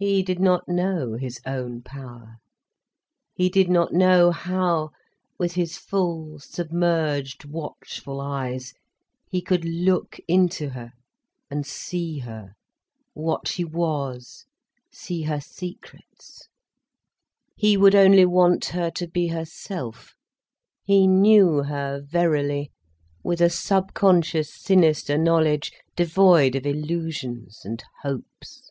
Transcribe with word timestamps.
He 0.00 0.22
did 0.22 0.38
not 0.38 0.68
know 0.68 1.14
his 1.14 1.40
own 1.44 1.82
power. 1.82 2.36
He 3.34 3.48
did 3.48 3.68
not 3.68 3.92
know 3.92 4.30
how, 4.30 4.90
with 5.40 5.54
his 5.54 5.76
full, 5.76 6.38
submerged, 6.38 7.44
watchful 7.46 8.20
eyes, 8.20 8.74
he 9.28 9.42
could 9.42 9.64
look 9.64 10.20
into 10.28 10.68
her 10.68 10.92
and 11.50 11.66
see 11.66 12.20
her, 12.20 12.54
what 13.12 13.48
she 13.48 13.64
was, 13.64 14.44
see 14.92 15.22
her 15.22 15.40
secrets. 15.40 16.46
He 17.56 17.76
would 17.76 17.96
only 17.96 18.24
want 18.24 18.66
her 18.66 18.92
to 18.92 19.08
be 19.08 19.26
herself—he 19.26 21.08
knew 21.08 21.64
her 21.64 22.00
verily, 22.06 22.70
with 23.24 23.40
a 23.40 23.50
subconscious, 23.50 24.54
sinister 24.54 25.18
knowledge, 25.18 25.72
devoid 25.96 26.54
of 26.54 26.66
illusions 26.66 27.62
and 27.64 27.82
hopes. 28.04 28.62